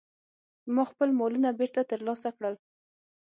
ما 0.75 0.83
خپل 0.91 1.09
مالونه 1.19 1.49
بیرته 1.59 1.81
ترلاسه 1.91 2.29
کړل. 2.37 2.55